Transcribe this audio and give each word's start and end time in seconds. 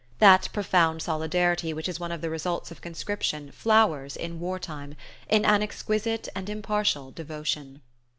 That 0.17 0.49
profound 0.51 1.03
solidarity 1.03 1.73
which 1.73 1.87
is 1.87 1.99
one 1.99 2.11
of 2.11 2.21
the 2.21 2.31
results 2.31 2.71
of 2.71 2.81
conscription 2.81 3.51
flowers, 3.51 4.15
in 4.15 4.39
war 4.39 4.57
time, 4.57 4.95
in 5.29 5.45
an 5.45 5.61
exquisite 5.61 6.27
and 6.33 6.49
impartial 6.49 7.11
devotion. 7.11 7.81